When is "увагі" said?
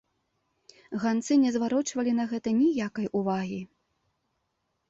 3.21-3.61